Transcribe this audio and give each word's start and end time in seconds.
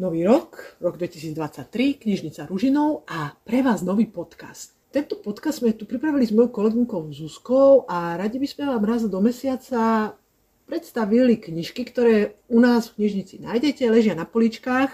nový 0.00 0.24
rok, 0.24 0.80
rok 0.80 0.96
2023, 0.96 2.00
knižnica 2.00 2.48
Ružinov 2.48 3.04
a 3.04 3.36
pre 3.44 3.60
vás 3.60 3.84
nový 3.84 4.08
podcast. 4.08 4.72
Tento 4.88 5.20
podcast 5.20 5.60
sme 5.60 5.76
tu 5.76 5.84
pripravili 5.84 6.24
s 6.24 6.32
mojou 6.32 6.48
kolegynkou 6.48 7.12
Zuzkou 7.12 7.84
a 7.84 8.16
radi 8.16 8.40
by 8.40 8.48
sme 8.48 8.64
vám 8.72 8.80
raz 8.88 9.04
do 9.04 9.20
mesiaca 9.20 10.16
predstavili 10.64 11.36
knižky, 11.36 11.84
ktoré 11.84 12.40
u 12.48 12.64
nás 12.64 12.88
v 12.88 13.04
knižnici 13.04 13.44
nájdete, 13.44 13.92
ležia 13.92 14.16
na 14.16 14.24
poličkách. 14.24 14.88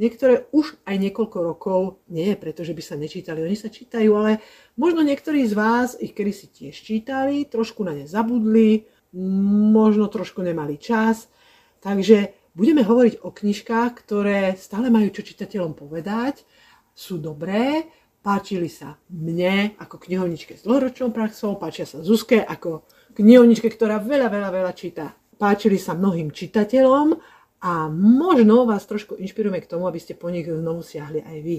Niektoré 0.00 0.48
už 0.56 0.80
aj 0.88 0.96
niekoľko 0.96 1.38
rokov, 1.44 2.00
nie 2.08 2.32
preto, 2.32 2.64
že 2.64 2.72
by 2.72 2.80
sa 2.80 2.96
nečítali, 2.96 3.44
oni 3.44 3.60
sa 3.60 3.68
čítajú, 3.68 4.08
ale 4.16 4.40
možno 4.72 5.04
niektorí 5.04 5.44
z 5.44 5.52
vás 5.52 6.00
ich 6.00 6.16
kedy 6.16 6.32
si 6.32 6.48
tiež 6.48 6.80
čítali, 6.80 7.44
trošku 7.44 7.84
na 7.84 7.92
ne 7.92 8.08
zabudli, 8.08 8.88
možno 9.76 10.08
trošku 10.08 10.40
nemali 10.40 10.80
čas. 10.80 11.28
Takže 11.84 12.39
budeme 12.54 12.82
hovoriť 12.82 13.22
o 13.22 13.30
knižkách, 13.30 13.90
ktoré 14.02 14.54
stále 14.58 14.90
majú 14.90 15.10
čo 15.14 15.22
čitateľom 15.22 15.74
povedať, 15.74 16.42
sú 16.94 17.16
dobré, 17.22 17.88
páčili 18.20 18.68
sa 18.68 19.00
mne 19.08 19.74
ako 19.80 19.96
knihovničke 19.96 20.60
s 20.60 20.66
dlhoročnou 20.68 21.14
praxou, 21.14 21.56
páčia 21.56 21.88
sa 21.88 22.04
Zuzke 22.04 22.44
ako 22.44 22.84
knihovničke, 23.16 23.72
ktorá 23.72 23.98
veľa, 24.00 24.28
veľa, 24.28 24.50
veľa 24.52 24.72
číta. 24.76 25.16
Páčili 25.40 25.80
sa 25.80 25.96
mnohým 25.96 26.28
čitateľom 26.28 27.16
a 27.64 27.88
možno 27.92 28.68
vás 28.68 28.84
trošku 28.84 29.16
inšpirujeme 29.16 29.64
k 29.64 29.70
tomu, 29.70 29.88
aby 29.88 29.96
ste 29.96 30.12
po 30.12 30.28
nich 30.28 30.44
znovu 30.44 30.84
siahli 30.84 31.24
aj 31.24 31.38
vy. 31.40 31.58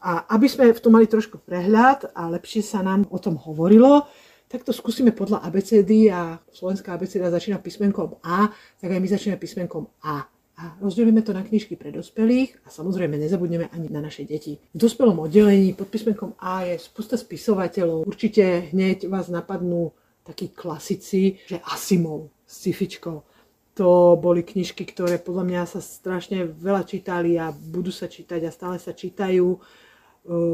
A 0.00 0.32
aby 0.32 0.48
sme 0.48 0.72
v 0.72 0.80
tom 0.80 0.96
mali 0.96 1.08
trošku 1.08 1.40
prehľad 1.44 2.12
a 2.16 2.28
lepšie 2.32 2.64
sa 2.64 2.80
nám 2.80 3.08
o 3.12 3.20
tom 3.20 3.36
hovorilo, 3.36 4.08
tak 4.50 4.66
to 4.66 4.74
skúsime 4.74 5.14
podľa 5.14 5.46
ABCD 5.46 6.10
a 6.10 6.42
slovenská 6.50 6.98
ABCD 6.98 7.22
začína 7.30 7.62
písmenkom 7.62 8.18
A, 8.26 8.50
tak 8.82 8.90
aj 8.90 8.98
my 8.98 9.06
začíname 9.06 9.38
písmenkom 9.38 9.86
A. 10.02 10.26
A 10.60 10.76
rozdelíme 10.82 11.22
to 11.22 11.32
na 11.32 11.40
knižky 11.40 11.78
pre 11.78 11.88
dospelých 11.88 12.66
a 12.66 12.68
samozrejme 12.68 13.16
nezabudneme 13.16 13.72
ani 13.72 13.88
na 13.88 14.02
naše 14.04 14.28
deti. 14.28 14.58
V 14.58 14.76
dospelom 14.76 15.22
oddelení 15.22 15.72
pod 15.72 15.88
písmenkom 15.88 16.36
A 16.36 16.68
je 16.68 16.82
spústa 16.82 17.16
spisovateľov. 17.16 18.04
Určite 18.04 18.68
hneď 18.74 19.08
vás 19.08 19.32
napadnú 19.32 19.94
takí 20.20 20.52
klasici, 20.52 21.40
že 21.48 21.62
Asimov, 21.64 22.28
scifičko. 22.44 23.24
To 23.78 24.18
boli 24.20 24.44
knižky, 24.44 24.84
ktoré 24.84 25.16
podľa 25.16 25.44
mňa 25.48 25.62
sa 25.64 25.80
strašne 25.80 26.44
veľa 26.44 26.84
čítali 26.84 27.40
a 27.40 27.54
budú 27.54 27.88
sa 27.88 28.10
čítať 28.10 28.44
a 28.44 28.52
stále 28.52 28.76
sa 28.76 28.92
čítajú. 28.92 29.56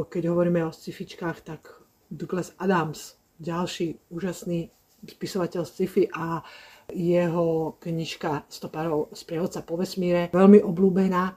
Keď 0.06 0.22
hovoríme 0.30 0.62
o 0.62 0.70
scifičkách, 0.70 1.42
tak 1.42 1.82
Douglas 2.06 2.54
Adams, 2.62 3.18
ďalší 3.38 4.00
úžasný 4.10 4.70
spisovateľ 5.06 5.62
sci-fi 5.62 6.08
a 6.12 6.42
jeho 6.90 7.76
knižka 7.82 8.46
Stoparov 8.46 9.10
z 9.12 9.22
prievodca 9.26 9.60
po 9.62 9.74
vesmíre, 9.78 10.30
veľmi 10.30 10.62
obľúbená. 10.62 11.34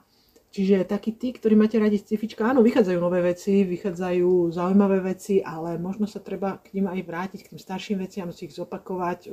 Čiže 0.50 0.82
takí 0.82 1.14
tí, 1.14 1.30
ktorí 1.30 1.54
máte 1.54 1.78
radi 1.78 1.94
scifička, 1.94 2.42
áno, 2.42 2.66
vychádzajú 2.66 2.98
nové 2.98 3.22
veci, 3.22 3.62
vychádzajú 3.62 4.50
zaujímavé 4.50 4.98
veci, 4.98 5.38
ale 5.38 5.78
možno 5.78 6.10
sa 6.10 6.18
treba 6.18 6.58
k 6.58 6.74
ním 6.74 6.90
aj 6.90 7.06
vrátiť, 7.06 7.40
k 7.46 7.50
tým 7.54 7.60
starším 7.62 8.02
veciam, 8.02 8.34
si 8.34 8.50
ich 8.50 8.58
zopakovať. 8.58 9.30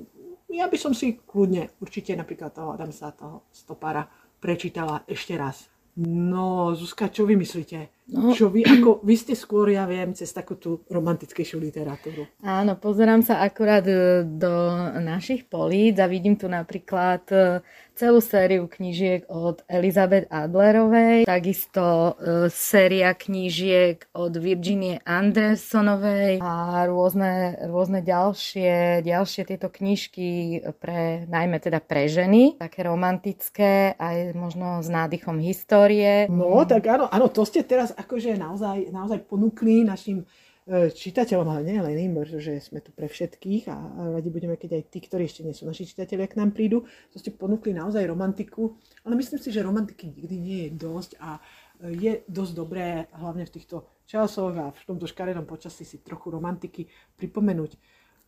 Ja 0.53 0.69
by 0.69 0.77
som 0.77 0.93
si 0.93 1.17
kľudne 1.17 1.73
určite 1.81 2.13
napríklad 2.13 2.53
toho 2.53 2.69
Adamsa, 2.69 3.17
toho 3.17 3.49
Stopara 3.49 4.05
prečítala 4.37 5.01
ešte 5.09 5.33
raz. 5.33 5.73
No, 5.97 6.77
Zuzka, 6.77 7.09
čo 7.09 7.25
vy 7.25 7.33
myslíte? 7.33 7.96
No. 8.07 8.31
Čo 8.31 8.47
vy, 8.47 8.63
ako, 8.63 9.03
vy 9.03 9.15
ste 9.19 9.35
skôr, 9.35 9.67
ja 9.67 9.83
viem, 9.83 10.15
cez 10.15 10.31
takú 10.31 10.55
tú 10.55 10.79
romantickejšiu 10.87 11.59
literatúru. 11.59 12.23
Áno, 12.39 12.79
pozerám 12.79 13.19
sa 13.19 13.43
akurát 13.43 13.83
e, 13.83 14.23
do 14.23 14.71
našich 15.03 15.43
políc 15.43 15.99
a 15.99 16.07
vidím 16.07 16.39
tu 16.39 16.47
napríklad 16.47 17.27
e, 17.35 17.59
celú 17.99 18.23
sériu 18.23 18.71
knížiek 18.71 19.27
od 19.27 19.59
Elizabeth 19.67 20.31
Adlerovej, 20.31 21.27
takisto 21.27 22.15
e, 22.15 22.47
séria 22.47 23.11
knížiek 23.11 24.07
od 24.15 24.39
Virginie 24.39 25.03
Andersonovej 25.03 26.39
a 26.39 26.87
rôzne, 26.87 27.59
rôzne 27.67 28.07
ďalšie, 28.07 29.03
ďalšie 29.03 29.51
tieto 29.51 29.67
knižky 29.67 30.63
pre, 30.79 31.27
najmä 31.27 31.59
teda 31.59 31.83
pre 31.83 32.07
ženy, 32.07 32.55
také 32.55 32.87
romantické, 32.87 33.99
aj 33.99 34.31
možno 34.31 34.79
s 34.79 34.87
nádychom 34.87 35.43
histórie. 35.43 36.31
No, 36.31 36.63
tak 36.63 36.87
áno, 36.87 37.11
áno, 37.11 37.27
to 37.27 37.43
ste 37.43 37.67
teraz 37.67 37.96
akože 37.97 38.37
naozaj, 38.37 38.93
naozaj 38.93 39.25
ponúkli 39.25 39.81
našim 39.81 40.21
e, 40.21 40.93
čitateľom, 40.93 41.49
ale 41.49 41.61
nie 41.65 41.81
len 41.81 41.93
iným, 41.97 42.21
pretože 42.21 42.69
sme 42.69 42.79
tu 42.85 42.93
pre 42.93 43.09
všetkých 43.09 43.63
a 43.73 43.75
radi 44.13 44.29
budeme, 44.29 44.55
keď 44.55 44.77
aj 44.77 44.83
tí, 44.93 44.99
ktorí 45.01 45.25
ešte 45.25 45.41
nie 45.41 45.57
sú 45.57 45.65
naši 45.65 45.89
čitatelia, 45.89 46.29
k 46.29 46.37
nám 46.37 46.53
prídu, 46.53 46.85
to 47.09 47.17
ste 47.17 47.33
ponúkli 47.33 47.73
naozaj 47.73 48.05
romantiku, 48.05 48.77
ale 49.01 49.17
myslím 49.17 49.41
si, 49.41 49.49
že 49.49 49.65
romantiky 49.65 50.13
nikdy 50.13 50.35
nie 50.37 50.59
je 50.67 50.69
dosť 50.77 51.11
a 51.17 51.41
e, 51.81 51.97
je 51.97 52.11
dosť 52.29 52.53
dobré, 52.53 53.09
hlavne 53.17 53.49
v 53.49 53.53
týchto 53.57 53.89
časoch 54.05 54.53
a 54.55 54.71
v 54.71 54.81
tomto 54.87 55.09
škaredom 55.09 55.43
počasí 55.49 55.83
si 55.83 55.99
trochu 55.99 56.31
romantiky 56.31 56.87
pripomenúť. 57.17 57.75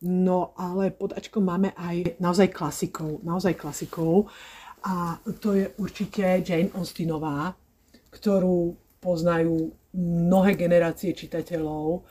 No 0.00 0.56
ale 0.56 0.96
pod 0.96 1.12
Ačkom 1.12 1.44
máme 1.44 1.76
aj 1.76 2.16
naozaj 2.24 2.48
klasikov, 2.48 3.20
naozaj 3.20 3.52
klasikov 3.52 4.32
a 4.80 5.20
to 5.44 5.52
je 5.52 5.68
určite 5.76 6.40
Jane 6.40 6.72
Austenová, 6.72 7.52
ktorú 8.08 8.72
poznajú 9.00 9.72
mnohé 9.96 10.54
generácie 10.54 11.16
čitateľov 11.16 12.04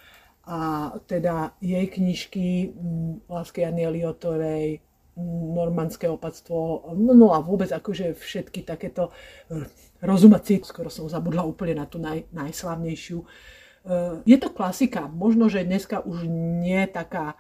a 0.50 0.92
teda 1.06 1.54
jej 1.62 1.86
knižky 1.86 2.74
mm, 2.74 3.30
Lásky 3.30 3.62
Jany 3.62 3.86
Eliotovej, 3.86 4.82
mm, 5.14 5.54
normandské 5.54 6.10
opatstvo, 6.10 6.90
no 6.98 7.38
a 7.38 7.40
vôbec 7.46 7.70
akože 7.70 8.18
všetky 8.18 8.66
takéto 8.66 9.14
eh, 9.54 9.70
rozumacie, 10.02 10.58
skoro 10.66 10.90
som 10.90 11.06
zabudla 11.06 11.46
úplne 11.46 11.78
na 11.78 11.86
tú 11.86 12.02
naj, 12.02 12.26
najslavnejšiu. 12.34 13.22
Eh, 13.22 14.26
je 14.26 14.38
to 14.42 14.50
klasika, 14.50 15.06
možno, 15.06 15.48
že 15.48 15.64
dneska 15.64 16.02
už 16.02 16.26
nie 16.66 16.82
taká 16.90 17.38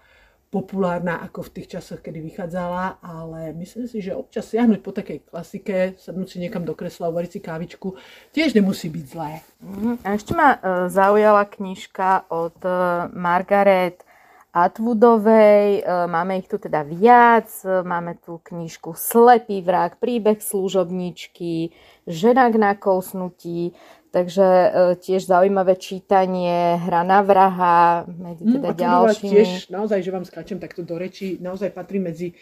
populárna 0.49 1.21
ako 1.21 1.45
v 1.45 1.53
tých 1.61 1.77
časoch, 1.77 2.01
kedy 2.01 2.25
vychádzala, 2.25 2.97
ale 3.05 3.53
myslím 3.53 3.85
si, 3.85 4.01
že 4.01 4.17
občas 4.17 4.49
siahnuť 4.49 4.81
po 4.81 4.89
takej 4.89 5.21
klasike, 5.29 5.93
sadnúť 6.01 6.27
si 6.27 6.37
niekam 6.41 6.65
do 6.65 6.73
kresla, 6.73 7.13
uvariť 7.13 7.31
si 7.37 7.39
kávičku, 7.39 7.93
tiež 8.33 8.57
nemusí 8.57 8.89
byť 8.89 9.05
zlé. 9.05 9.45
Mhm. 9.61 10.01
A 10.01 10.07
ešte 10.17 10.33
ma 10.33 10.57
uh, 10.57 10.59
zaujala 10.89 11.45
knižka 11.45 12.33
od 12.33 12.57
uh, 12.65 13.13
Margaret 13.13 14.01
Atwoodovej, 14.49 15.85
uh, 15.85 16.09
máme 16.09 16.41
ich 16.41 16.49
tu 16.49 16.57
teda 16.57 16.81
viac, 16.81 17.45
máme 17.85 18.17
tu 18.17 18.41
knižku 18.41 18.97
Slepý 18.97 19.61
vrak, 19.61 20.01
príbeh 20.01 20.41
služobničky, 20.41 21.69
žena 22.09 22.49
k 22.49 22.57
nakousnutí, 22.57 23.77
Takže 24.09 24.41
e, 24.41 24.69
tiež 24.97 25.29
zaujímavé 25.29 25.77
čítanie, 25.77 26.81
hra 26.81 27.05
na 27.05 27.21
vraha, 27.21 28.09
medzi 28.09 28.41
hm, 28.41 28.53
teda 28.57 28.69
hm, 28.73 28.79
ďalšími. 28.81 29.33
Tiež 29.37 29.49
naozaj, 29.69 29.99
že 30.01 30.09
vám 30.09 30.25
skáčem 30.25 30.57
takto 30.57 30.81
do 30.81 30.97
reči, 30.97 31.37
naozaj 31.37 31.69
patrí 31.69 32.01
medzi 32.01 32.33
e, 32.33 32.35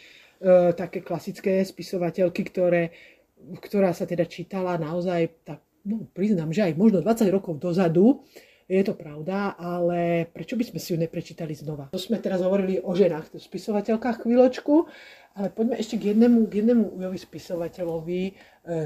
také 0.72 1.04
klasické 1.04 1.60
spisovateľky, 1.60 2.40
ktoré, 2.48 2.96
ktorá 3.60 3.92
sa 3.92 4.08
teda 4.08 4.24
čítala 4.24 4.80
naozaj, 4.80 5.44
tak, 5.44 5.60
no 5.84 6.08
priznám, 6.16 6.56
že 6.56 6.72
aj 6.72 6.80
možno 6.80 7.04
20 7.04 7.28
rokov 7.28 7.60
dozadu, 7.60 8.24
je 8.68 8.84
to 8.84 8.92
pravda, 8.92 9.56
ale 9.56 10.28
prečo 10.28 10.52
by 10.52 10.64
sme 10.68 10.76
si 10.76 10.92
ju 10.92 11.00
neprečítali 11.00 11.56
znova? 11.56 11.88
To 11.88 11.96
sme 11.96 12.20
teraz 12.20 12.44
hovorili 12.44 12.76
o 12.76 12.92
ženách, 12.92 13.32
o 13.32 13.40
spisovateľkách 13.40 14.28
chvíľočku, 14.28 14.84
ale 15.40 15.48
poďme 15.48 15.80
ešte 15.80 15.96
k 15.96 16.12
jednému, 16.12 16.44
k 16.52 16.52
jednému 16.60 16.84
ujovi 17.00 17.16
spisovateľovi. 17.16 18.22
E, 18.28 18.32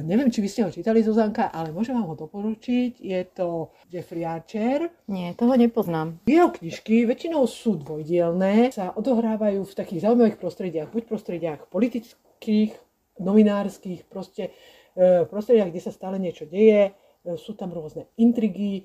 neviem, 0.07 0.31
či 0.31 0.39
vy 0.39 0.49
ste 0.53 0.63
ho 0.63 0.71
čítali, 0.71 1.03
Zuzanka, 1.03 1.51
ale 1.51 1.75
môžem 1.75 1.99
vám 1.99 2.15
ho 2.15 2.17
doporučiť. 2.17 3.03
Je 3.03 3.21
to 3.35 3.75
Jeffrey 3.91 4.23
Archer. 4.23 4.87
Nie, 5.11 5.35
toho 5.35 5.59
nepoznám. 5.59 6.23
Jeho 6.31 6.55
knižky 6.55 7.03
väčšinou 7.03 7.43
sú 7.51 7.83
dvojdielné, 7.83 8.71
sa 8.71 8.95
odohrávajú 8.95 9.67
v 9.67 9.75
takých 9.75 10.07
zaujímavých 10.07 10.39
prostrediach, 10.39 10.89
buď 10.95 11.03
prostrediach 11.11 11.61
politických, 11.73 12.79
novinárskych, 13.19 14.07
proste 14.07 14.55
e, 14.95 15.27
prostrediach, 15.27 15.75
kde 15.75 15.83
sa 15.83 15.91
stále 15.91 16.23
niečo 16.23 16.47
deje, 16.47 16.95
sú 17.39 17.55
tam 17.55 17.71
rôzne 17.71 18.11
intrigy, 18.19 18.83
e, 18.83 18.85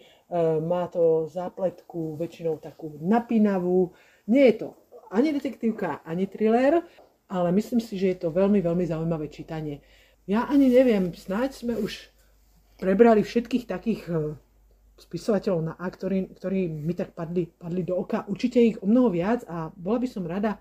má 0.62 0.86
to 0.88 1.26
zápletku 1.26 2.16
väčšinou 2.22 2.62
takú 2.62 2.94
napínavú. 3.02 3.98
Nie 4.30 4.54
je 4.54 4.56
to 4.62 4.70
ani 5.12 5.34
detektívka, 5.34 6.06
ani 6.06 6.28
thriller, 6.28 6.84
ale 7.28 7.50
myslím 7.52 7.80
si, 7.80 7.98
že 7.98 8.16
je 8.16 8.18
to 8.28 8.30
veľmi, 8.32 8.62
veľmi 8.62 8.86
zaujímavé 8.88 9.28
čítanie. 9.28 9.82
Ja 10.28 10.48
ani 10.48 10.68
neviem, 10.68 11.12
snáď 11.16 11.56
sme 11.56 11.74
už 11.80 12.12
prebrali 12.78 13.24
všetkých 13.24 13.66
takých 13.66 14.02
eh, 14.12 14.36
spisovateľov 14.98 15.62
na 15.62 15.74
A, 15.78 15.88
ktorí, 15.88 16.36
ktorí 16.36 16.68
mi 16.68 16.94
tak 16.98 17.14
padli, 17.14 17.48
padli 17.48 17.86
do 17.86 17.98
oka. 17.98 18.26
Určite 18.28 18.60
ich 18.60 18.78
o 18.82 18.90
mnoho 18.90 19.14
viac 19.14 19.46
a 19.46 19.70
bola 19.74 20.02
by 20.02 20.08
som 20.10 20.26
rada, 20.26 20.58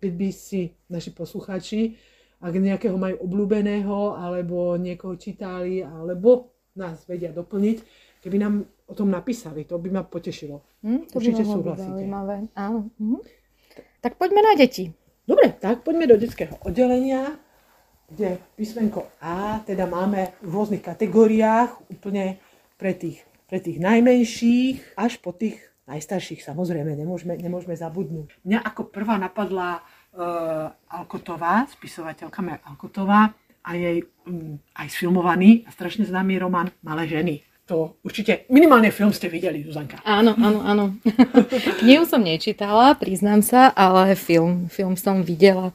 keď 0.00 0.12
by 0.12 0.28
si 0.32 0.72
naši 0.88 1.12
poslucháči, 1.12 1.96
ak 2.44 2.52
nejakého 2.52 2.96
majú 3.00 3.24
obľúbeného, 3.24 4.20
alebo 4.20 4.76
niekoho 4.76 5.16
čítali, 5.16 5.80
alebo 5.80 6.53
nás 6.74 7.06
vedia 7.06 7.30
doplniť, 7.30 7.76
keby 8.20 8.36
nám 8.38 8.66
o 8.90 8.94
tom 8.94 9.10
napísali. 9.10 9.64
To 9.70 9.78
by 9.78 9.88
ma 9.90 10.02
potešilo. 10.02 10.62
Hm, 10.82 11.10
to 11.10 11.18
Určite 11.18 11.42
by 11.42 11.50
súhlasíte. 11.50 12.02
Zaujímavé. 12.02 12.36
Áno. 12.58 12.90
Mhm. 12.98 13.18
Tak 14.04 14.20
poďme 14.20 14.44
na 14.44 14.52
deti. 14.58 14.92
Dobre, 15.24 15.56
tak 15.56 15.80
poďme 15.80 16.04
do 16.04 16.20
detského 16.20 16.60
oddelenia. 16.60 17.40
kde 18.04 18.36
písmenko 18.54 19.08
A 19.24 19.64
teda 19.64 19.88
máme 19.88 20.36
v 20.44 20.52
rôznych 20.52 20.84
kategóriách, 20.84 21.88
úplne 21.88 22.36
pre 22.76 22.92
tých, 22.92 23.24
pre 23.48 23.64
tých 23.64 23.80
najmenších 23.80 24.94
až 25.00 25.16
po 25.24 25.32
tých 25.32 25.56
najstarších, 25.88 26.44
samozrejme, 26.44 26.96
nemôžeme, 26.96 27.36
nemôžeme 27.40 27.76
zabudnúť. 27.76 28.44
Mňa 28.44 28.60
ako 28.60 28.92
prvá 28.92 29.16
napadla 29.16 29.80
uh, 29.80 30.68
Alkotová, 30.88 31.64
spisovateľka 31.68 32.40
Alkotová 32.64 33.32
a 33.64 33.70
jej 33.74 34.04
um, 34.28 34.60
aj 34.76 34.92
sfilmovaný 34.92 35.64
a 35.64 35.72
strašne 35.72 36.04
známy 36.04 36.36
román 36.36 36.68
Malé 36.84 37.08
ženy. 37.08 37.34
To 37.64 37.96
určite, 38.04 38.44
minimálne 38.52 38.92
film 38.92 39.08
ste 39.08 39.32
videli, 39.32 39.64
Zuzanka. 39.64 39.96
Áno, 40.04 40.36
áno, 40.36 40.60
áno. 40.60 40.84
Knihu 41.80 42.04
som 42.04 42.20
nečítala, 42.20 42.92
priznám 42.92 43.40
sa, 43.40 43.72
ale 43.72 44.12
film, 44.20 44.68
film 44.68 45.00
som 45.00 45.24
videla. 45.24 45.72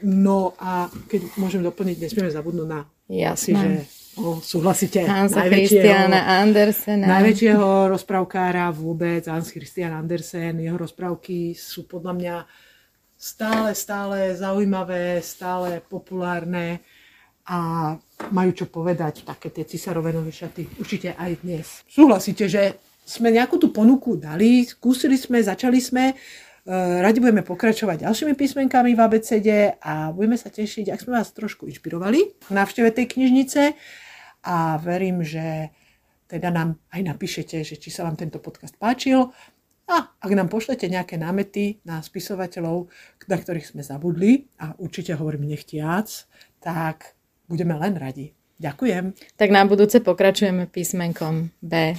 No 0.00 0.56
a 0.56 0.88
keď 1.12 1.36
môžem 1.36 1.60
doplniť, 1.60 2.00
nesmieme 2.00 2.32
zabudnúť 2.32 2.68
na 2.72 2.88
asi, 3.28 3.52
že 3.52 3.84
o, 4.16 4.40
súhlasíte, 4.40 5.04
Hansa 5.04 5.44
Christiana 5.44 6.40
Andersena. 6.40 7.20
najväčšieho 7.20 7.92
rozprávkára 7.92 8.72
vôbec, 8.72 9.28
Hans 9.28 9.52
Christian 9.52 9.92
Andersen, 9.92 10.56
jeho 10.56 10.80
rozprávky 10.80 11.52
sú 11.52 11.84
podľa 11.84 12.12
mňa 12.16 12.36
stále, 13.20 13.76
stále 13.76 14.32
zaujímavé, 14.32 15.20
stále 15.20 15.84
populárne 15.84 16.80
a 17.46 17.92
majú 18.34 18.50
čo 18.52 18.66
povedať, 18.68 19.24
také 19.24 19.48
tie 19.52 19.64
cisárové 19.64 20.12
nové 20.12 20.34
šaty, 20.34 20.80
určite 20.80 21.16
aj 21.16 21.40
dnes. 21.44 21.66
Súhlasíte, 21.88 22.48
že 22.50 22.76
sme 23.04 23.32
nejakú 23.32 23.56
tú 23.56 23.72
ponuku 23.72 24.20
dali, 24.20 24.66
skúsili 24.68 25.16
sme, 25.18 25.42
začali 25.42 25.80
sme, 25.82 26.14
Eh, 26.60 27.00
radi 27.00 27.24
budeme 27.24 27.40
pokračovať 27.40 28.04
ďalšími 28.04 28.36
písmenkami 28.36 28.92
v 28.92 29.00
ABCD 29.00 29.48
a 29.80 30.12
budeme 30.12 30.36
sa 30.36 30.52
tešiť, 30.52 30.92
ak 30.92 31.00
sme 31.00 31.16
vás 31.16 31.32
trošku 31.32 31.64
inšpirovali 31.64 32.36
v 32.36 32.52
návšteve 32.52 32.92
tej 32.92 33.16
knižnice 33.16 33.72
a 34.44 34.76
verím, 34.76 35.24
že 35.24 35.72
teda 36.28 36.52
nám 36.52 36.76
aj 36.92 37.00
napíšete, 37.16 37.64
že 37.64 37.80
či 37.80 37.88
sa 37.88 38.04
vám 38.04 38.20
tento 38.20 38.44
podcast 38.44 38.76
páčil 38.76 39.32
a 39.88 40.14
ak 40.20 40.30
nám 40.36 40.52
pošlete 40.52 40.84
nejaké 40.84 41.16
námety 41.16 41.80
na 41.88 42.04
spisovateľov, 42.04 42.92
na 43.24 43.36
ktorých 43.40 43.72
sme 43.72 43.80
zabudli 43.80 44.52
a 44.60 44.76
určite 44.76 45.16
hovorím 45.16 45.48
nechtiac, 45.48 46.28
tak 46.60 47.16
budeme 47.50 47.74
len 47.74 47.98
radi. 47.98 48.30
Ďakujem. 48.62 49.16
Tak 49.34 49.48
na 49.50 49.66
budúce 49.66 49.98
pokračujeme 49.98 50.70
písmenkom 50.70 51.50
B. 51.58 51.98